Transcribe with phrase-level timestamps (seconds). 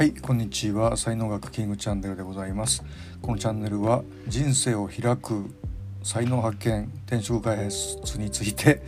[0.00, 0.96] はいこんにちは。
[0.96, 2.82] 才能学キングチャンネルでございます。
[3.20, 5.54] このチャンネルは人生を開く
[6.02, 8.80] 才能発見転職開発について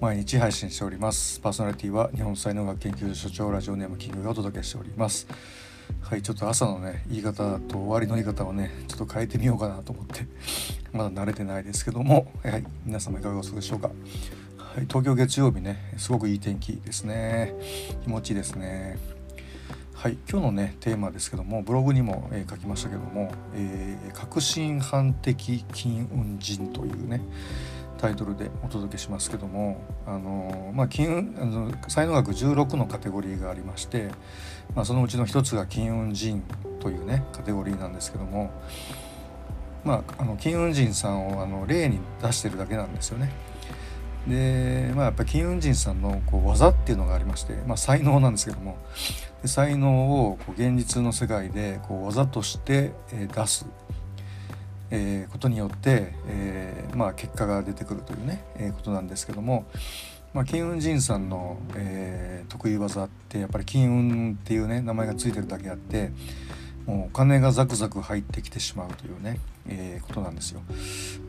[0.00, 1.38] 毎日配信しております。
[1.38, 5.28] パーソナリティは日本才能学研究所所長ラジオネームキングがお届けしております。
[6.00, 10.26] はいちょっと朝のね言い方と終わりの言い方をねちょっと変えてみようかなと思って
[10.92, 13.92] まだ慣れてないですけどもはい皆様いかがお過ごしでしょうか。
[14.58, 17.54] はい、東京月曜日ねすごくいい天気ですね。
[18.02, 19.14] 気持ちいいですね。
[19.96, 27.22] はい今日のねテーマですけどもブログにも、えー、書きましたけども、えー、革新犯的金運人というね
[27.96, 34.10] タイトルでお届けしますけどもあのまあ金あの才能学16のカテゴリーがありまして、
[34.74, 36.42] まあ、そのうちの一つが金運人
[36.78, 38.50] というねカテゴリーなんですけども
[39.82, 43.32] まああの金運人さんをあの例に出してるだけなんですよね。
[44.28, 48.76] でまあやっぱ金運人さんのこう技っていうのがありまして、まあ、才能なんですけども。
[49.42, 53.66] で才能をこう現実の世界でこう技として、出す、
[54.90, 59.66] えー、ことによって、えー、まあ、結果が出てくるというね、えー、ことなんですけども、
[60.32, 66.10] まあ、金運人さんの、え得意技ってやっぱり金運っていうね名前が付いてるだけあって
[66.86, 70.62] もうお金がザクザク入ってきてしまうというね、えー、ことなんですよ。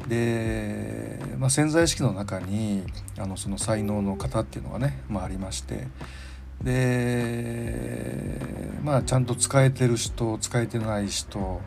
[0.07, 2.83] で、まあ、潜在意識の中に
[3.17, 5.87] あのその才能の型っていうのがね、まあ、ありまして
[6.63, 8.39] で
[8.83, 11.59] まあちゃんと使えてる人使えてない人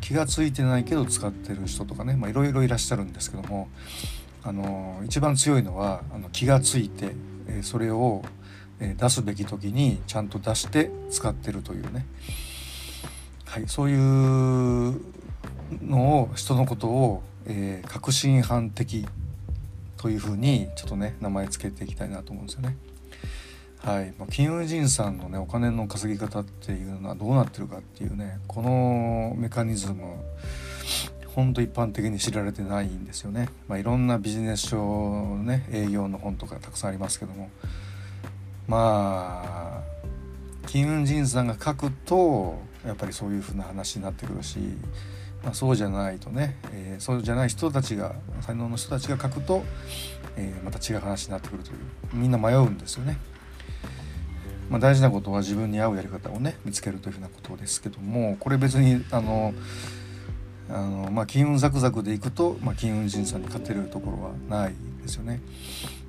[0.00, 3.68] 気が付いてないけど使ってる人とかねいろいろいらっしゃるんですけども
[4.42, 7.12] あの一番強いのはあの気が付いて、
[7.46, 8.22] えそれを
[8.78, 12.06] 出すべき時にちゃんと出して使ってるというね
[13.50, 15.00] はい、そういう
[15.82, 19.04] のを人のことを、えー、革新犯的
[19.96, 22.76] というふうにちょっとね名前つけていきたいなと思うんですよね。
[23.78, 30.04] はい、まあ、金融人さんのねお金の稼ぎ方っていうのはどうなってるかっていうねこのメカニズム
[31.26, 33.48] ほんと一般的に知られてないんですよね。
[33.66, 37.50] まあ、いろんなビジネス書のね営業の本とかたくさんありますけども
[38.68, 44.58] まあ金運人さんが書くとやっぱりそういうふうな話になってくるし、
[45.42, 49.64] まあ、そうじゃないとね、えー、そうじゃない人たちが才能の人たちが書くと、
[50.36, 51.76] えー、また違う話になってくるという
[52.12, 53.18] みんな迷うんですよね。
[54.70, 59.52] まあ、大事なことは自分に合うやり方をね見つけるというふうなことですけどもこれ別にあの
[60.68, 65.40] あの、まあ、金運ザクザクでいくと、まあ、金運人さんに勝てるところはないですよね。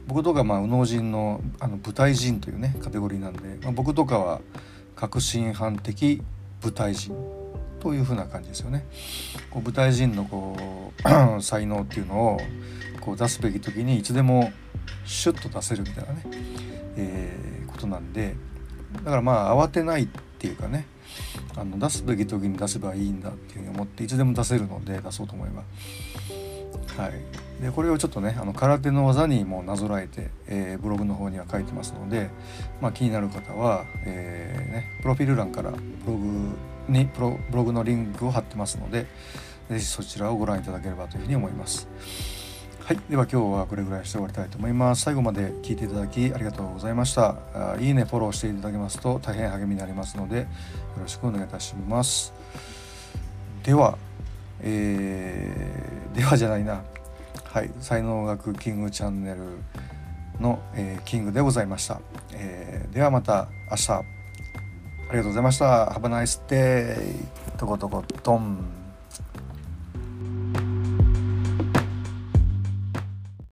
[0.07, 4.41] 僕とかまあ右脳人のあの舞台人というねカテゴリーなんで、まあ、僕とかは
[4.95, 6.21] 革新犯的
[6.63, 7.15] 舞台人
[7.79, 8.85] というふうな感じですよね。
[9.49, 12.39] こう舞台人のこう 才能っていうのを
[13.01, 14.51] こう出すべき時にいつでも
[15.05, 16.23] シュッと出せるみたいなね、
[16.97, 18.35] えー、ことなんで
[19.03, 20.07] だからまあ慌てないっ
[20.37, 20.85] ていうかね
[21.55, 25.63] あの出すべき時に出せばいいんだっていうふうに思っていつでも出せるので出そうと思えば。
[27.03, 27.13] はい、
[27.61, 32.29] でこれをちょっとねあの空手の技にもなぞらえて、えー、ブログの方には書いてますので、
[32.81, 35.77] まあ、気になる方は、えーね、プロフィール欄からブ
[36.11, 36.49] ログ
[36.89, 39.05] にプロブログのリンクを貼ってますので
[39.69, 41.87] 是非そちらをご覧いただければというふうに思います。
[42.83, 45.03] はい、では今日はこれぐらいして終わりたいと思います。
[45.03, 47.35] 最後まで聞いていただきありがとうございました。
[47.53, 50.47] あいいね、フォローしていただけますと大変励みになりますのでよ
[50.99, 52.33] ろしくお願いいたします。
[53.63, 53.97] では、
[54.61, 56.81] えー、ではじゃないな。
[57.51, 59.41] はい、才能学キングチャンネル
[60.39, 61.99] の、えー、キングでございました。
[62.31, 63.91] えー、ではまた明日。
[63.91, 64.03] あ
[65.11, 65.87] りがとうございました。
[65.87, 67.57] Have a nice day.
[67.57, 68.80] とことことん。